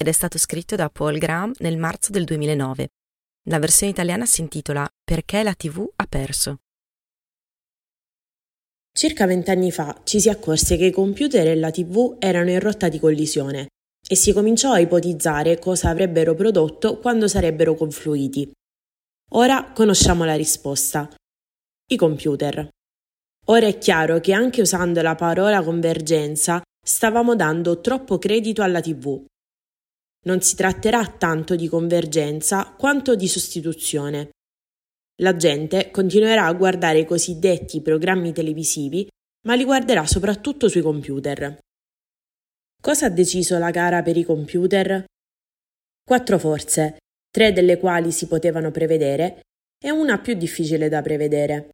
ed 0.00 0.06
è 0.06 0.12
stato 0.12 0.38
scritto 0.38 0.76
da 0.76 0.88
Paul 0.88 1.18
Graham 1.18 1.52
nel 1.58 1.76
marzo 1.76 2.12
del 2.12 2.24
2009. 2.24 2.88
La 3.48 3.58
versione 3.58 3.92
italiana 3.92 4.26
si 4.26 4.40
intitola 4.40 4.88
Perché 5.02 5.42
la 5.42 5.54
TV 5.54 5.84
ha 5.96 6.06
perso. 6.06 6.60
Circa 8.92 9.26
vent'anni 9.26 9.72
fa 9.72 10.00
ci 10.04 10.20
si 10.20 10.28
accorse 10.28 10.76
che 10.76 10.86
i 10.86 10.92
computer 10.92 11.48
e 11.48 11.56
la 11.56 11.70
TV 11.70 12.16
erano 12.18 12.50
in 12.50 12.60
rotta 12.60 12.88
di 12.88 13.00
collisione 13.00 13.68
e 14.08 14.14
si 14.14 14.32
cominciò 14.32 14.72
a 14.72 14.78
ipotizzare 14.78 15.58
cosa 15.58 15.88
avrebbero 15.88 16.34
prodotto 16.34 16.98
quando 16.98 17.26
sarebbero 17.26 17.74
confluiti. 17.74 18.50
Ora 19.32 19.72
conosciamo 19.72 20.24
la 20.24 20.34
risposta. 20.34 21.08
I 21.90 21.96
computer. 21.96 22.68
Ora 23.46 23.66
è 23.66 23.78
chiaro 23.78 24.20
che 24.20 24.32
anche 24.32 24.60
usando 24.60 25.02
la 25.02 25.14
parola 25.14 25.62
convergenza 25.62 26.62
stavamo 26.80 27.34
dando 27.34 27.80
troppo 27.80 28.18
credito 28.18 28.62
alla 28.62 28.80
TV 28.80 29.24
non 30.26 30.40
si 30.40 30.56
tratterà 30.56 31.06
tanto 31.06 31.56
di 31.56 31.68
convergenza 31.68 32.74
quanto 32.76 33.14
di 33.14 33.28
sostituzione. 33.28 34.30
La 35.20 35.36
gente 35.36 35.90
continuerà 35.90 36.46
a 36.46 36.52
guardare 36.52 37.00
i 37.00 37.04
cosiddetti 37.04 37.80
programmi 37.80 38.32
televisivi, 38.32 39.08
ma 39.46 39.54
li 39.54 39.64
guarderà 39.64 40.06
soprattutto 40.06 40.68
sui 40.68 40.82
computer. 40.82 41.58
Cosa 42.80 43.06
ha 43.06 43.10
deciso 43.10 43.58
la 43.58 43.70
gara 43.70 44.02
per 44.02 44.16
i 44.16 44.24
computer? 44.24 45.04
Quattro 46.04 46.38
forze, 46.38 46.98
tre 47.30 47.52
delle 47.52 47.78
quali 47.78 48.12
si 48.12 48.26
potevano 48.26 48.70
prevedere 48.70 49.40
e 49.82 49.90
una 49.90 50.18
più 50.18 50.34
difficile 50.34 50.88
da 50.88 51.02
prevedere. 51.02 51.70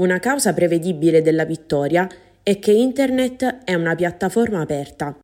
Una 0.00 0.18
causa 0.18 0.54
prevedibile 0.54 1.20
della 1.20 1.44
vittoria 1.44 2.08
è 2.42 2.58
che 2.58 2.72
Internet 2.72 3.64
è 3.64 3.74
una 3.74 3.94
piattaforma 3.94 4.60
aperta. 4.60 5.18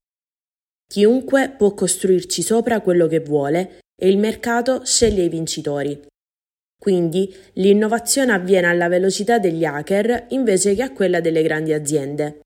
Chiunque 0.89 1.51
può 1.51 1.75
costruirci 1.75 2.43
sopra 2.43 2.81
quello 2.81 3.07
che 3.07 3.21
vuole 3.21 3.81
e 4.01 4.09
il 4.09 4.19
mercato 4.19 4.85
sceglie 4.85 5.25
i 5.25 5.29
vincitori. 5.29 6.01
Quindi 6.79 7.35
l'innovazione 7.55 8.33
avviene 8.33 8.69
alla 8.69 8.89
velocità 8.89 9.39
degli 9.39 9.65
hacker 9.65 10.27
invece 10.29 10.75
che 10.75 10.83
a 10.83 10.93
quella 10.93 11.21
delle 11.21 11.43
grandi 11.43 11.73
aziende. 11.73 12.41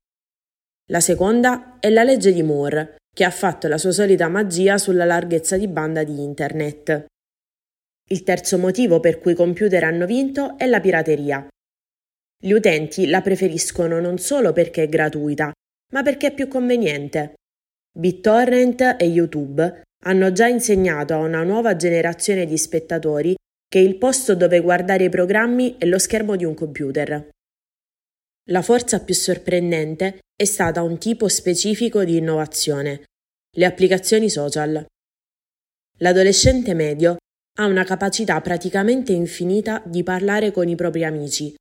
La 0.89 0.99
seconda 0.99 1.77
è 1.79 1.89
la 1.89 2.03
legge 2.03 2.33
di 2.33 2.41
Moore, 2.41 2.95
che 3.13 3.23
ha 3.23 3.29
fatto 3.29 3.67
la 3.67 3.77
sua 3.77 3.91
solita 3.91 4.27
magia 4.29 4.77
sulla 4.77 5.05
larghezza 5.05 5.57
di 5.57 5.67
banda 5.67 6.03
di 6.03 6.21
Internet. 6.23 7.05
Il 8.09 8.23
terzo 8.23 8.57
motivo 8.57 8.99
per 8.99 9.19
cui 9.19 9.33
i 9.33 9.35
computer 9.35 9.83
hanno 9.83 10.05
vinto 10.05 10.57
è 10.57 10.65
la 10.65 10.79
pirateria. 10.79 11.47
Gli 12.43 12.51
utenti 12.51 13.07
la 13.07 13.21
preferiscono 13.21 13.99
non 13.99 14.17
solo 14.17 14.51
perché 14.51 14.83
è 14.83 14.89
gratuita, 14.89 15.51
ma 15.93 16.01
perché 16.01 16.27
è 16.27 16.33
più 16.33 16.47
conveniente. 16.47 17.35
BitTorrent 17.93 18.95
e 18.97 19.05
YouTube 19.05 19.81
hanno 20.05 20.31
già 20.31 20.47
insegnato 20.47 21.13
a 21.13 21.17
una 21.17 21.43
nuova 21.43 21.75
generazione 21.75 22.45
di 22.45 22.57
spettatori 22.57 23.35
che 23.67 23.79
il 23.79 23.97
posto 23.97 24.33
dove 24.35 24.61
guardare 24.61 25.05
i 25.05 25.09
programmi 25.09 25.77
è 25.77 25.85
lo 25.85 25.99
schermo 25.99 26.35
di 26.35 26.45
un 26.45 26.53
computer. 26.53 27.29
La 28.49 28.61
forza 28.61 29.01
più 29.01 29.13
sorprendente 29.13 30.19
è 30.35 30.45
stata 30.45 30.81
un 30.81 30.97
tipo 30.97 31.27
specifico 31.27 32.03
di 32.03 32.17
innovazione, 32.17 33.03
le 33.55 33.65
applicazioni 33.65 34.29
social. 34.29 34.85
L'adolescente 35.99 36.73
medio 36.73 37.17
ha 37.59 37.65
una 37.65 37.83
capacità 37.83 38.39
praticamente 38.41 39.11
infinita 39.11 39.83
di 39.85 40.03
parlare 40.03 40.51
con 40.51 40.67
i 40.67 40.75
propri 40.75 41.03
amici, 41.03 41.53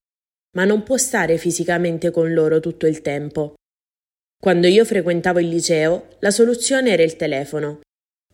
ma 0.57 0.65
non 0.65 0.83
può 0.83 0.97
stare 0.97 1.37
fisicamente 1.39 2.11
con 2.11 2.33
loro 2.33 2.61
tutto 2.61 2.87
il 2.87 3.03
tempo. 3.03 3.55
Quando 4.41 4.67
io 4.67 4.87
frequentavo 4.87 5.39
il 5.39 5.49
liceo, 5.49 6.17
la 6.21 6.31
soluzione 6.31 6.93
era 6.93 7.03
il 7.03 7.17
telefono. 7.17 7.81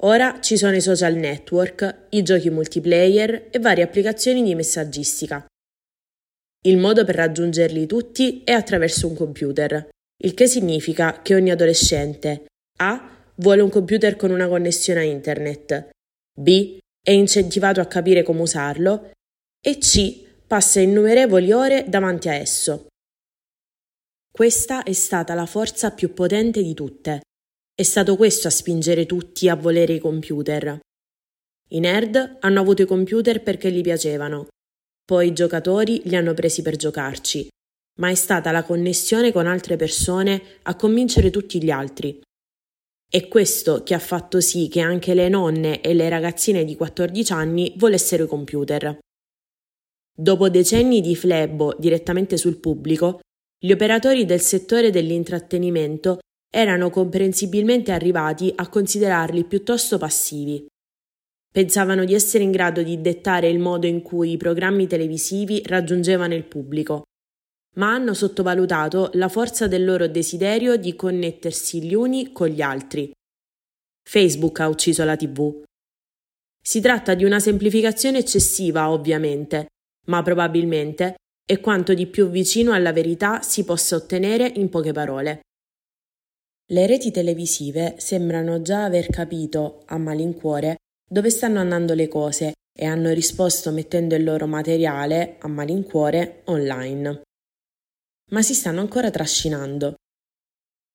Ora 0.03 0.39
ci 0.41 0.57
sono 0.57 0.77
i 0.77 0.81
social 0.81 1.15
network, 1.15 2.07
i 2.11 2.23
giochi 2.23 2.49
multiplayer 2.49 3.49
e 3.51 3.59
varie 3.59 3.83
applicazioni 3.83 4.45
di 4.45 4.55
messaggistica. 4.55 5.45
Il 6.65 6.77
modo 6.77 7.05
per 7.05 7.17
raggiungerli 7.17 7.87
tutti 7.87 8.43
è 8.45 8.53
attraverso 8.53 9.09
un 9.09 9.17
computer, 9.17 9.89
il 10.23 10.35
che 10.35 10.47
significa 10.47 11.23
che 11.23 11.35
ogni 11.35 11.51
adolescente 11.51 12.45
A 12.79 13.25
vuole 13.37 13.63
un 13.63 13.71
computer 13.71 14.15
con 14.15 14.31
una 14.31 14.47
connessione 14.47 15.01
a 15.01 15.05
internet, 15.05 15.89
B 16.39 16.79
è 17.03 17.11
incentivato 17.11 17.81
a 17.81 17.87
capire 17.87 18.23
come 18.23 18.43
usarlo 18.43 19.11
e 19.61 19.79
C 19.79 20.25
passa 20.47 20.81
innumerevoli 20.81 21.53
ore 21.53 21.85
davanti 21.89 22.29
a 22.29 22.35
esso. 22.35 22.87
Questa 24.37 24.83
è 24.83 24.93
stata 24.93 25.33
la 25.33 25.47
forza 25.47 25.93
più 25.93 26.13
potente 26.13 26.63
di 26.63 26.75
tutte. 26.75 27.23
È 27.75 27.83
stato 27.83 28.17
questo 28.17 28.49
a 28.49 28.51
spingere 28.51 29.07
tutti 29.07 29.49
a 29.49 29.55
volere 29.55 29.95
i 29.95 29.99
computer. 29.99 30.79
I 31.71 31.81
nerd 31.81 32.37
hanno 32.41 32.61
avuto 32.61 32.83
i 32.83 32.87
computer 32.87 33.43
perché 33.43 33.73
gli 33.73 33.81
piacevano, 33.81 34.49
poi 35.07 35.29
i 35.29 35.33
giocatori 35.33 36.03
li 36.05 36.17
hanno 36.17 36.35
presi 36.35 36.61
per 36.61 36.77
giocarci, 36.77 37.49
ma 37.99 38.11
è 38.11 38.15
stata 38.15 38.51
la 38.51 38.63
connessione 38.63 39.33
con 39.33 39.47
altre 39.47 39.77
persone 39.77 40.43
a 40.65 40.77
convincere 40.77 41.31
tutti 41.31 41.65
gli 41.65 41.71
altri. 41.71 42.21
È 43.11 43.29
questo 43.29 43.85
che 43.85 43.95
ha 43.95 43.99
fatto 43.99 44.43
sì 44.43 44.69
che 44.69 44.81
anche 44.81 45.15
le 45.15 45.31
nonne 45.31 45.81
e 45.81 45.95
le 45.95 46.11
ragazzine 46.11 46.67
di 46.67 46.77
14 46.77 47.33
anni 47.33 47.73
volessero 47.79 48.25
i 48.25 48.29
computer. 48.29 48.99
Dopo 50.15 50.51
decenni 50.51 51.01
di 51.01 51.17
flebo 51.17 51.75
direttamente 51.79 52.37
sul 52.37 52.59
pubblico, 52.59 53.21
gli 53.59 53.73
operatori 53.73 54.25
del 54.25 54.41
settore 54.41 54.91
dell'intrattenimento 54.91 56.19
erano 56.51 56.91
comprensibilmente 56.91 57.93
arrivati 57.93 58.53
a 58.55 58.69
considerarli 58.69 59.45
piuttosto 59.45 59.99
passivi. 59.99 60.67
Pensavano 61.51 62.05
di 62.05 62.15
essere 62.15 62.45
in 62.45 62.51
grado 62.51 62.83
di 62.83 63.01
dettare 63.01 63.49
il 63.49 63.59
modo 63.59 63.87
in 63.87 64.03
cui 64.03 64.33
i 64.33 64.37
programmi 64.37 64.87
televisivi 64.87 65.63
raggiungevano 65.65 66.35
il 66.35 66.45
pubblico, 66.45 67.05
ma 67.77 67.93
hanno 67.93 68.13
sottovalutato 68.13 69.11
la 69.15 69.29
forza 69.29 69.67
del 69.67 69.85
loro 69.85 70.07
desiderio 70.07 70.77
di 70.77 70.95
connettersi 70.95 71.83
gli 71.83 71.95
uni 71.95 72.33
con 72.33 72.49
gli 72.49 72.61
altri. 72.61 73.11
Facebook 74.07 74.61
ha 74.61 74.69
ucciso 74.69 75.05
la 75.05 75.17
TV. 75.17 75.63
Si 76.63 76.81
tratta 76.81 77.15
di 77.15 77.25
una 77.25 77.41
semplificazione 77.41 78.19
eccessiva, 78.19 78.91
ovviamente, 78.91 79.67
ma 80.09 80.23
probabilmente 80.23 81.17
e 81.49 81.61
quanto 81.61 81.95
di 81.95 82.07
più 82.07 82.29
vicino 82.29 82.73
alla 82.73 82.93
verità 82.93 83.41
si 83.41 83.65
possa 83.65 83.95
ottenere 83.95 84.51
in 84.57 84.69
poche 84.69 84.93
parole. 84.93 85.41
Le 86.69 86.87
reti 86.87 87.13
televisive 87.13 87.95
sembrano 87.99 88.61
già 88.61 88.85
aver 88.85 89.07
capito, 89.07 89.85
a 89.87 89.97
malincuore, 89.99 90.79
dove 91.09 91.31
stanno 91.31 91.61
andando 91.61 91.95
le 91.95 92.09
cose 92.09 92.55
e 92.77 92.85
hanno 92.85 93.13
risposto 93.13 93.71
mettendo 93.71 94.17
il 94.17 94.25
loro 94.25 94.47
materiale, 94.47 95.37
a 95.39 95.47
malincuore, 95.47 96.43
online. 96.47 97.23
Ma 98.33 98.43
si 98.43 98.55
stanno 98.55 98.81
ancora 98.81 99.11
trascinando. 99.11 99.95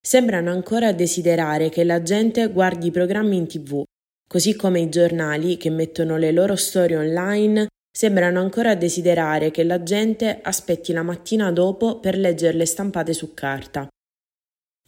Sembrano 0.04 0.52
ancora 0.52 0.92
desiderare 0.92 1.70
che 1.70 1.86
la 1.86 2.02
gente 2.04 2.52
guardi 2.52 2.88
i 2.88 2.92
programmi 2.92 3.38
in 3.38 3.48
tv, 3.48 3.84
così 4.28 4.56
come 4.56 4.82
i 4.82 4.90
giornali 4.90 5.56
che 5.56 5.70
mettono 5.70 6.18
le 6.18 6.32
loro 6.32 6.58
storie 6.58 6.98
online 6.98 7.68
Sembrano 7.94 8.40
ancora 8.40 8.74
desiderare 8.76 9.52
che 9.52 9.64
la 9.64 9.84
gente 9.84 10.40
aspetti 10.42 10.94
la 10.94 11.04
mattina 11.04 11.52
dopo 11.52 12.00
per 12.00 12.18
leggerle 12.18 12.66
stampate 12.66 13.12
su 13.12 13.34
carta. 13.34 13.88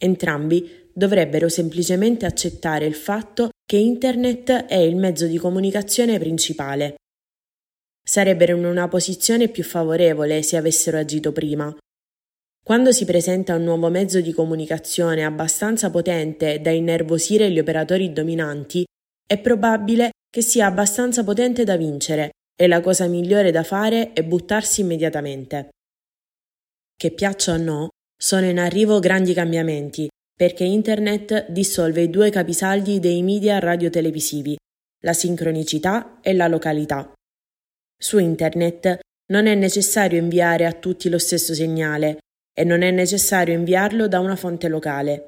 Entrambi 0.00 0.88
dovrebbero 0.92 1.50
semplicemente 1.50 2.24
accettare 2.24 2.86
il 2.86 2.94
fatto 2.94 3.50
che 3.66 3.76
Internet 3.76 4.50
è 4.66 4.76
il 4.76 4.96
mezzo 4.96 5.26
di 5.26 5.36
comunicazione 5.36 6.18
principale. 6.18 6.94
Sarebbero 8.02 8.56
in 8.56 8.64
una 8.64 8.88
posizione 8.88 9.48
più 9.48 9.64
favorevole 9.64 10.42
se 10.42 10.56
avessero 10.56 10.98
agito 10.98 11.32
prima. 11.32 11.74
Quando 12.62 12.90
si 12.92 13.04
presenta 13.04 13.54
un 13.54 13.64
nuovo 13.64 13.90
mezzo 13.90 14.22
di 14.22 14.32
comunicazione 14.32 15.24
abbastanza 15.24 15.90
potente 15.90 16.60
da 16.62 16.70
innervosire 16.70 17.50
gli 17.50 17.58
operatori 17.58 18.12
dominanti, 18.12 18.84
è 19.26 19.38
probabile 19.38 20.12
che 20.30 20.40
sia 20.40 20.66
abbastanza 20.66 21.22
potente 21.22 21.64
da 21.64 21.76
vincere 21.76 22.30
e 22.56 22.66
la 22.66 22.80
cosa 22.80 23.06
migliore 23.06 23.50
da 23.50 23.62
fare 23.62 24.12
è 24.12 24.22
buttarsi 24.22 24.80
immediatamente. 24.80 25.70
Che 26.96 27.10
piaccia 27.10 27.54
o 27.54 27.56
no, 27.56 27.88
sono 28.16 28.46
in 28.46 28.58
arrivo 28.58 29.00
grandi 29.00 29.34
cambiamenti, 29.34 30.08
perché 30.36 30.64
Internet 30.64 31.50
dissolve 31.50 32.02
i 32.02 32.10
due 32.10 32.30
capisaldi 32.30 33.00
dei 33.00 33.22
media 33.22 33.58
radiotelevisivi, 33.58 34.56
la 35.04 35.12
sincronicità 35.12 36.20
e 36.20 36.32
la 36.32 36.48
località. 36.48 37.12
Su 37.96 38.18
Internet 38.18 38.98
non 39.32 39.46
è 39.46 39.54
necessario 39.54 40.18
inviare 40.18 40.66
a 40.66 40.72
tutti 40.72 41.08
lo 41.08 41.18
stesso 41.18 41.54
segnale 41.54 42.18
e 42.52 42.64
non 42.64 42.82
è 42.82 42.90
necessario 42.90 43.54
inviarlo 43.54 44.06
da 44.06 44.20
una 44.20 44.36
fonte 44.36 44.68
locale. 44.68 45.26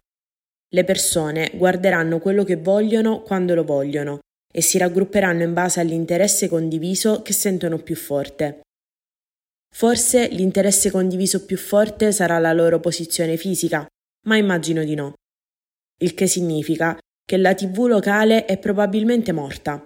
Le 0.68 0.84
persone 0.84 1.52
guarderanno 1.54 2.18
quello 2.18 2.44
che 2.44 2.56
vogliono 2.56 3.22
quando 3.22 3.54
lo 3.54 3.64
vogliono 3.64 4.20
e 4.56 4.62
si 4.62 4.78
raggrupperanno 4.78 5.42
in 5.42 5.52
base 5.52 5.80
all'interesse 5.80 6.48
condiviso 6.48 7.20
che 7.20 7.34
sentono 7.34 7.76
più 7.76 7.94
forte. 7.94 8.62
Forse 9.74 10.28
l'interesse 10.28 10.90
condiviso 10.90 11.44
più 11.44 11.58
forte 11.58 12.10
sarà 12.10 12.38
la 12.38 12.54
loro 12.54 12.80
posizione 12.80 13.36
fisica, 13.36 13.86
ma 14.26 14.38
immagino 14.38 14.82
di 14.82 14.94
no. 14.94 15.12
Il 15.98 16.14
che 16.14 16.26
significa 16.26 16.98
che 17.22 17.36
la 17.36 17.52
TV 17.52 17.84
locale 17.86 18.46
è 18.46 18.56
probabilmente 18.56 19.32
morta. 19.32 19.82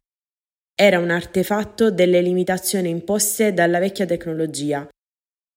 Era 0.72 1.00
un 1.00 1.10
artefatto 1.10 1.90
delle 1.90 2.22
limitazioni 2.22 2.90
imposte 2.90 3.52
dalla 3.52 3.80
vecchia 3.80 4.06
tecnologia. 4.06 4.88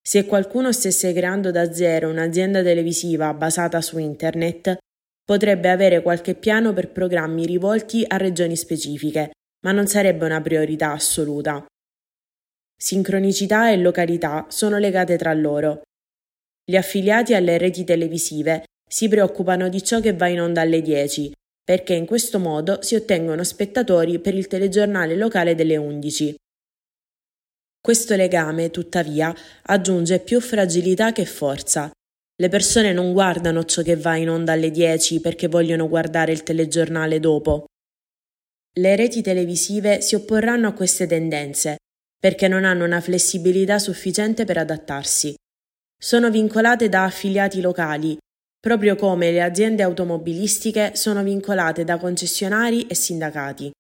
Se 0.02 0.26
qualcuno 0.26 0.72
stesse 0.72 1.14
creando 1.14 1.52
da 1.52 1.72
zero 1.72 2.10
un'azienda 2.10 2.64
televisiva 2.64 3.32
basata 3.36 3.80
su 3.80 4.00
Internet, 4.00 4.76
potrebbe 5.24 5.70
avere 5.70 6.02
qualche 6.02 6.36
piano 6.36 6.74
per 6.74 6.92
programmi 6.92 7.46
rivolti 7.46 8.04
a 8.08 8.18
regioni 8.18 8.56
specifiche, 8.56 9.32
ma 9.66 9.72
non 9.72 9.88
sarebbe 9.88 10.26
una 10.26 10.42
priorità 10.42 10.92
assoluta. 10.92 11.66
Sincronicità 12.76 13.72
e 13.72 13.78
località 13.78 14.46
sono 14.50 14.78
legate 14.78 15.18
tra 15.18 15.34
loro. 15.34 15.84
Gli 16.66 16.76
affiliati 16.76 17.34
alle 17.34 17.58
reti 17.58 17.84
televisive 17.84 18.66
si 18.90 19.08
preoccupano 19.08 19.70
di 19.70 19.82
ciò 19.84 20.00
che 20.00 20.14
va 20.14 20.28
in 20.28 20.42
onda 20.42 20.62
alle 20.62 20.82
10, 20.82 21.32
perché 21.64 21.94
in 21.94 22.06
questo 22.06 22.40
modo 22.40 22.82
si 22.82 22.96
ottengono 22.96 23.44
spettatori 23.44 24.20
per 24.20 24.36
il 24.36 24.48
telegiornale 24.48 25.16
locale 25.16 25.56
delle 25.56 25.78
11. 25.78 26.36
Questo 27.80 28.16
legame, 28.16 28.70
tuttavia, 28.70 29.34
aggiunge 29.64 30.20
più 30.20 30.40
fragilità 30.40 31.12
che 31.12 31.26
forza. 31.26 31.92
Le 32.36 32.50
persone 32.50 32.94
non 32.94 33.14
guardano 33.14 33.64
ciò 33.64 33.84
che 33.84 33.96
va 33.96 34.16
in 34.16 34.30
onda 34.30 34.54
alle 34.54 34.72
10 34.72 35.22
perché 35.22 35.48
vogliono 35.48 35.88
guardare 35.88 36.32
il 36.32 36.42
telegiornale 36.42 37.20
dopo. 37.20 37.66
Le 38.76 38.96
reti 38.96 39.22
televisive 39.22 40.02
si 40.02 40.16
opporranno 40.16 40.68
a 40.68 40.74
queste 40.74 41.06
tendenze 41.06 41.78
perché 42.18 42.48
non 42.48 42.64
hanno 42.64 42.86
una 42.86 43.02
flessibilità 43.02 43.78
sufficiente 43.78 44.46
per 44.46 44.58
adattarsi. 44.58 45.36
Sono 45.96 46.32
vincolate 46.32 46.90
da 46.90 47.04
affiliati 47.04 47.62
locali, 47.62 48.18
proprio 48.60 48.96
come 48.96 49.32
le 49.32 49.42
aziende 49.42 49.84
automobilistiche 49.84 50.96
sono 50.96 51.22
vincolate 51.22 51.84
da 51.84 51.98
concessionari 51.98 52.88
e 52.88 52.96
sindacati. 52.96 53.72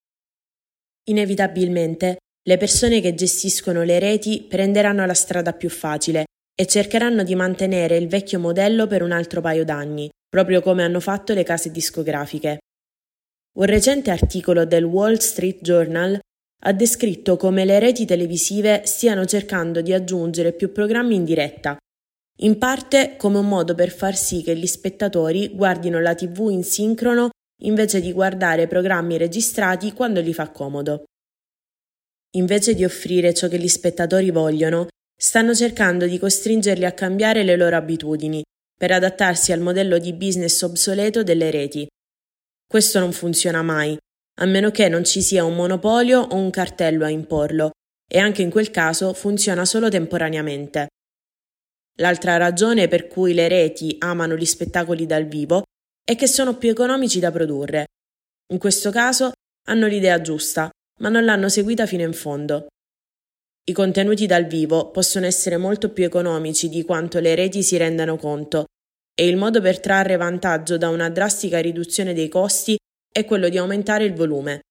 Inevitabilmente, 1.05 2.17
le 2.45 2.57
persone 2.57 3.01
che 3.01 3.15
gestiscono 3.15 3.83
le 3.83 3.97
reti 3.97 4.45
prenderanno 4.47 5.05
la 5.05 5.13
strada 5.13 5.53
più 5.53 5.69
facile 5.69 6.25
e 6.55 6.65
cercheranno 6.65 7.23
di 7.23 7.35
mantenere 7.35 7.97
il 7.97 8.07
vecchio 8.07 8.39
modello 8.39 8.87
per 8.87 9.01
un 9.01 9.11
altro 9.11 9.41
paio 9.41 9.65
d'anni, 9.65 10.09
proprio 10.29 10.61
come 10.61 10.83
hanno 10.83 10.99
fatto 10.99 11.33
le 11.33 11.43
case 11.43 11.71
discografiche. 11.71 12.59
Un 13.57 13.65
recente 13.65 14.11
articolo 14.11 14.65
del 14.65 14.83
Wall 14.83 15.17
Street 15.17 15.61
Journal 15.61 16.19
ha 16.65 16.73
descritto 16.73 17.37
come 17.37 17.65
le 17.65 17.79
reti 17.79 18.05
televisive 18.05 18.83
stiano 18.85 19.25
cercando 19.25 19.81
di 19.81 19.93
aggiungere 19.93 20.53
più 20.53 20.71
programmi 20.71 21.15
in 21.15 21.25
diretta, 21.25 21.77
in 22.39 22.57
parte 22.57 23.15
come 23.17 23.37
un 23.37 23.47
modo 23.47 23.75
per 23.75 23.91
far 23.91 24.15
sì 24.15 24.41
che 24.41 24.55
gli 24.55 24.65
spettatori 24.65 25.49
guardino 25.49 25.99
la 25.99 26.15
TV 26.15 26.49
in 26.49 26.63
sincrono 26.63 27.29
invece 27.61 28.01
di 28.01 28.11
guardare 28.11 28.67
programmi 28.67 29.17
registrati 29.17 29.93
quando 29.93 30.19
gli 30.21 30.33
fa 30.33 30.49
comodo. 30.49 31.03
Invece 32.35 32.73
di 32.73 32.83
offrire 32.83 33.33
ciò 33.33 33.47
che 33.47 33.59
gli 33.59 33.67
spettatori 33.67 34.31
vogliono, 34.31 34.87
stanno 35.23 35.55
cercando 35.55 36.05
di 36.05 36.19
costringerli 36.19 36.83
a 36.83 36.91
cambiare 36.91 37.43
le 37.43 37.55
loro 37.55 37.77
abitudini 37.77 38.43
per 38.77 38.91
adattarsi 38.91 39.53
al 39.53 39.61
modello 39.61 39.97
di 39.97 40.11
business 40.11 40.61
obsoleto 40.63 41.23
delle 41.23 41.49
reti. 41.49 41.87
Questo 42.67 42.99
non 42.99 43.13
funziona 43.13 43.61
mai 43.61 43.97
a 44.41 44.45
meno 44.45 44.69
che 44.69 44.89
non 44.89 45.05
ci 45.05 45.21
sia 45.21 45.45
un 45.45 45.55
monopolio 45.55 46.19
o 46.19 46.35
un 46.35 46.49
cartello 46.49 47.05
a 47.05 47.09
imporlo, 47.09 47.71
e 48.05 48.19
anche 48.19 48.41
in 48.41 48.49
quel 48.49 48.69
caso 48.69 49.13
funziona 49.13 49.63
solo 49.63 49.87
temporaneamente. 49.89 50.87
L'altra 51.99 52.35
ragione 52.35 52.89
per 52.89 53.07
cui 53.07 53.33
le 53.33 53.47
reti 53.47 53.95
amano 53.99 54.35
gli 54.35 54.45
spettacoli 54.45 55.05
dal 55.05 55.25
vivo 55.25 55.63
è 56.03 56.15
che 56.15 56.27
sono 56.27 56.57
più 56.57 56.69
economici 56.69 57.19
da 57.19 57.31
produrre. 57.31 57.85
In 58.51 58.57
questo 58.57 58.91
caso 58.91 59.31
hanno 59.67 59.87
l'idea 59.87 60.19
giusta, 60.19 60.69
ma 60.99 61.07
non 61.07 61.23
l'hanno 61.23 61.47
seguita 61.47 61.85
fino 61.85 62.03
in 62.03 62.13
fondo. 62.13 62.67
I 63.65 63.71
contenuti 63.71 64.25
dal 64.25 64.45
vivo 64.45 64.91
possono 64.91 65.25
essere 65.25 65.55
molto 65.55 65.93
più 65.93 66.03
economici 66.03 66.67
di 66.67 66.83
quanto 66.83 67.19
le 67.19 67.33
reti 67.33 67.63
si 67.63 67.77
rendano 67.77 68.17
conto 68.17 68.65
e 69.15 69.25
il 69.25 69.37
modo 69.37 69.61
per 69.61 69.79
trarre 69.79 70.17
vantaggio 70.17 70.77
da 70.77 70.89
una 70.89 71.09
drastica 71.09 71.59
riduzione 71.59 72.13
dei 72.13 72.27
costi 72.27 72.75
è 73.09 73.23
quello 73.23 73.47
di 73.47 73.57
aumentare 73.57 74.03
il 74.03 74.15
volume. 74.15 74.61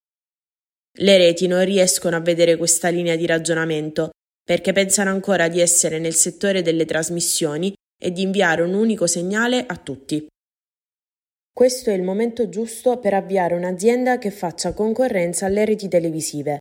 Le 0.98 1.16
reti 1.16 1.46
non 1.46 1.64
riescono 1.64 2.16
a 2.16 2.20
vedere 2.20 2.58
questa 2.58 2.90
linea 2.90 3.16
di 3.16 3.24
ragionamento 3.24 4.10
perché 4.44 4.72
pensano 4.72 5.08
ancora 5.08 5.48
di 5.48 5.60
essere 5.60 5.98
nel 5.98 6.14
settore 6.14 6.60
delle 6.60 6.84
trasmissioni 6.84 7.72
e 7.98 8.10
di 8.10 8.20
inviare 8.20 8.60
un 8.60 8.74
unico 8.74 9.06
segnale 9.06 9.64
a 9.64 9.76
tutti. 9.76 10.26
Questo 11.50 11.88
è 11.88 11.94
il 11.94 12.02
momento 12.02 12.48
giusto 12.50 12.98
per 12.98 13.14
avviare 13.14 13.54
un'azienda 13.54 14.18
che 14.18 14.30
faccia 14.30 14.74
concorrenza 14.74 15.46
alle 15.46 15.64
reti 15.64 15.88
televisive. 15.88 16.58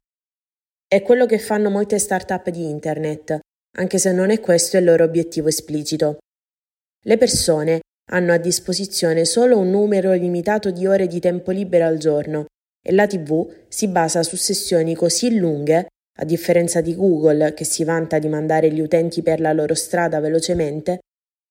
È 0.94 1.02
quello 1.04 1.26
che 1.26 1.40
fanno 1.40 1.70
molte 1.70 1.98
start-up 1.98 2.50
di 2.50 2.68
Internet, 2.68 3.40
anche 3.78 3.98
se 3.98 4.12
non 4.12 4.30
è 4.30 4.42
questo 4.42 4.76
il 4.76 4.84
loro 4.84 5.06
obiettivo 5.06 5.48
esplicito. 5.48 6.18
Le 7.06 7.18
persone 7.18 7.80
hanno 8.12 8.34
a 8.34 8.38
disposizione 8.38 9.24
solo 9.24 9.58
un 9.58 9.70
numero 9.70 10.12
limitato 10.12 10.70
di 10.70 10.86
ore 10.86 11.08
di 11.08 11.22
tempo 11.22 11.52
libero 11.52 11.86
al 11.86 11.98
giorno 11.98 12.48
e 12.86 12.92
la 12.92 13.08
TV 13.08 13.50
si 13.70 13.88
basa 13.88 14.22
su 14.22 14.36
sessioni 14.36 14.94
così 14.94 15.38
lunghe, 15.38 15.86
a 16.20 16.26
differenza 16.26 16.82
di 16.82 16.94
Google 16.94 17.54
che 17.54 17.64
si 17.64 17.86
vanta 17.86 18.20
di 18.20 18.28
mandare 18.28 18.70
gli 18.70 18.82
utenti 18.82 19.22
per 19.22 19.40
la 19.40 19.54
loro 19.54 19.76
strada 19.76 20.20
velocemente, 20.20 21.00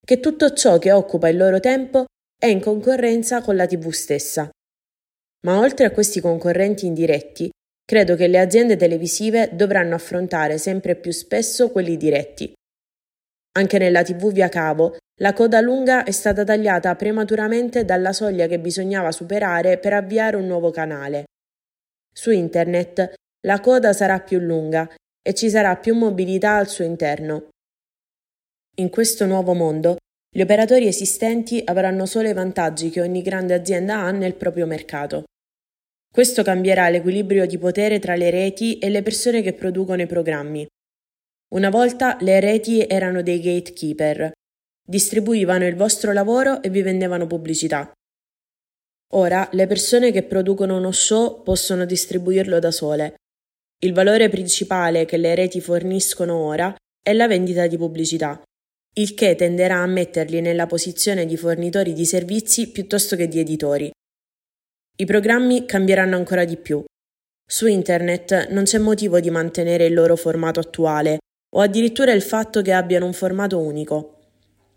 che 0.04 0.20
tutto 0.20 0.52
ciò 0.52 0.76
che 0.78 0.92
occupa 0.92 1.30
il 1.30 1.38
loro 1.38 1.60
tempo 1.60 2.04
è 2.38 2.44
in 2.44 2.60
concorrenza 2.60 3.40
con 3.40 3.56
la 3.56 3.66
TV 3.66 3.88
stessa. 3.88 4.50
Ma 5.46 5.58
oltre 5.58 5.86
a 5.86 5.92
questi 5.92 6.20
concorrenti 6.20 6.84
indiretti, 6.84 7.50
credo 7.90 8.14
che 8.14 8.28
le 8.28 8.38
aziende 8.38 8.76
televisive 8.76 9.50
dovranno 9.52 9.96
affrontare 9.96 10.58
sempre 10.58 10.94
più 10.94 11.10
spesso 11.10 11.72
quelli 11.72 11.96
diretti. 11.96 12.52
Anche 13.58 13.78
nella 13.78 14.04
TV 14.04 14.30
via 14.30 14.48
cavo 14.48 14.98
la 15.20 15.32
coda 15.32 15.60
lunga 15.60 16.04
è 16.04 16.12
stata 16.12 16.44
tagliata 16.44 16.94
prematuramente 16.94 17.84
dalla 17.84 18.12
soglia 18.12 18.46
che 18.46 18.60
bisognava 18.60 19.10
superare 19.10 19.78
per 19.78 19.94
avviare 19.94 20.36
un 20.36 20.46
nuovo 20.46 20.70
canale. 20.70 21.24
Su 22.14 22.30
Internet 22.30 23.12
la 23.44 23.58
coda 23.58 23.92
sarà 23.92 24.20
più 24.20 24.38
lunga 24.38 24.88
e 25.20 25.34
ci 25.34 25.50
sarà 25.50 25.74
più 25.74 25.96
mobilità 25.96 26.58
al 26.58 26.68
suo 26.68 26.84
interno. 26.84 27.48
In 28.76 28.88
questo 28.88 29.26
nuovo 29.26 29.52
mondo, 29.52 29.96
gli 30.32 30.42
operatori 30.42 30.86
esistenti 30.86 31.60
avranno 31.64 32.06
solo 32.06 32.28
i 32.28 32.34
vantaggi 32.34 32.88
che 32.88 33.00
ogni 33.00 33.22
grande 33.22 33.54
azienda 33.54 33.96
ha 33.96 34.12
nel 34.12 34.36
proprio 34.36 34.66
mercato. 34.66 35.24
Questo 36.12 36.42
cambierà 36.42 36.88
l'equilibrio 36.88 37.46
di 37.46 37.56
potere 37.56 38.00
tra 38.00 38.16
le 38.16 38.30
reti 38.30 38.78
e 38.78 38.88
le 38.88 39.02
persone 39.02 39.42
che 39.42 39.52
producono 39.52 40.02
i 40.02 40.06
programmi. 40.06 40.66
Una 41.54 41.70
volta 41.70 42.16
le 42.20 42.40
reti 42.40 42.84
erano 42.84 43.22
dei 43.22 43.40
gatekeeper, 43.40 44.32
distribuivano 44.84 45.66
il 45.66 45.76
vostro 45.76 46.12
lavoro 46.12 46.62
e 46.62 46.68
vi 46.68 46.82
vendevano 46.82 47.28
pubblicità. 47.28 47.92
Ora 49.12 49.48
le 49.52 49.66
persone 49.68 50.10
che 50.10 50.24
producono 50.24 50.76
uno 50.76 50.90
show 50.90 51.42
possono 51.44 51.84
distribuirlo 51.84 52.58
da 52.58 52.72
sole. 52.72 53.14
Il 53.82 53.92
valore 53.92 54.28
principale 54.28 55.04
che 55.04 55.16
le 55.16 55.34
reti 55.36 55.60
forniscono 55.60 56.36
ora 56.36 56.74
è 57.02 57.12
la 57.12 57.28
vendita 57.28 57.68
di 57.68 57.76
pubblicità, 57.76 58.42
il 58.94 59.14
che 59.14 59.36
tenderà 59.36 59.78
a 59.78 59.86
metterli 59.86 60.40
nella 60.40 60.66
posizione 60.66 61.24
di 61.24 61.36
fornitori 61.36 61.92
di 61.92 62.04
servizi 62.04 62.70
piuttosto 62.70 63.14
che 63.14 63.28
di 63.28 63.38
editori. 63.38 63.90
I 64.96 65.04
programmi 65.04 65.64
cambieranno 65.66 66.16
ancora 66.16 66.44
di 66.44 66.56
più. 66.56 66.84
Su 67.50 67.66
Internet 67.66 68.48
non 68.50 68.64
c'è 68.64 68.78
motivo 68.78 69.18
di 69.18 69.30
mantenere 69.30 69.86
il 69.86 69.94
loro 69.94 70.16
formato 70.16 70.60
attuale 70.60 71.18
o 71.56 71.60
addirittura 71.60 72.12
il 72.12 72.22
fatto 72.22 72.62
che 72.62 72.72
abbiano 72.72 73.06
un 73.06 73.12
formato 73.12 73.58
unico. 73.58 74.18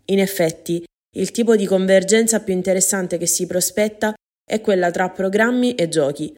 In 0.06 0.18
effetti, 0.18 0.84
il 1.16 1.30
tipo 1.30 1.54
di 1.54 1.66
convergenza 1.66 2.40
più 2.40 2.52
interessante 2.52 3.16
che 3.16 3.26
si 3.26 3.46
prospetta 3.46 4.12
è 4.44 4.60
quella 4.60 4.90
tra 4.90 5.08
programmi 5.10 5.74
e 5.74 5.88
giochi. 5.88 6.34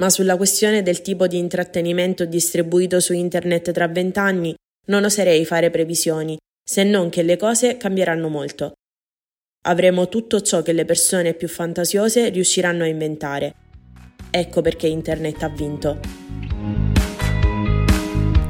Ma 0.00 0.10
sulla 0.10 0.36
questione 0.36 0.82
del 0.82 1.02
tipo 1.02 1.28
di 1.28 1.38
intrattenimento 1.38 2.24
distribuito 2.24 2.98
su 2.98 3.12
Internet 3.12 3.70
tra 3.70 3.86
vent'anni 3.86 4.54
non 4.86 5.04
oserei 5.04 5.44
fare 5.44 5.70
previsioni, 5.70 6.36
se 6.62 6.82
non 6.82 7.10
che 7.10 7.22
le 7.22 7.36
cose 7.36 7.76
cambieranno 7.76 8.28
molto. 8.28 8.72
Avremo 9.66 10.08
tutto 10.08 10.42
ciò 10.42 10.60
che 10.60 10.72
le 10.72 10.84
persone 10.84 11.32
più 11.32 11.48
fantasiose 11.48 12.28
riusciranno 12.28 12.82
a 12.82 12.86
inventare. 12.86 13.54
ecco 14.30 14.60
perché 14.62 14.88
internet 14.88 15.42
ha 15.42 15.48
vinto. 15.48 16.00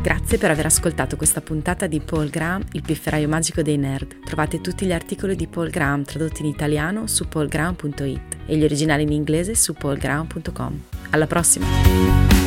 Grazie 0.03 0.39
per 0.39 0.51
aver 0.51 0.67
ascoltato 0.67 1.17
questa 1.17 1.41
puntata 1.41 1.87
di 1.87 2.01
Paul 2.01 2.31
Graham, 2.31 2.65
il 2.73 2.83
pifferaio 2.83 3.29
magico 3.29 3.63
dei 3.63 3.77
nerd. 3.77 4.25
Trovate 4.25 4.61
tutti 4.61 4.87
gli 4.87 4.93
articoli 4.93 5.37
di 5.37 5.47
Paul 5.47 5.71
Graham 5.71 6.05
tradotti 6.05 6.41
in 6.43 6.49
italiano 6.49 7.07
su 7.07 7.29
paulgraham.it 7.29 8.37
e 8.47 8.57
gli 8.57 8.65
originali 8.65 9.03
in 9.03 9.13
inglese 9.13 9.55
su 9.55 9.75
paulgraham.com. 9.75 10.83
Alla 11.11 11.27
prossima! 11.27 12.44